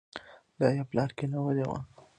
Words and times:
دا 0.59 0.67
يې 0.75 0.83
پلار 0.89 1.09
کېنولې 1.17 1.65
وه. 1.69 1.79